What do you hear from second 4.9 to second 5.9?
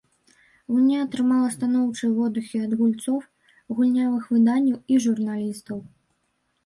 і журналістаў.